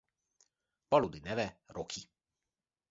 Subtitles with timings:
[0.89, 2.01] Valódi neve Rocky.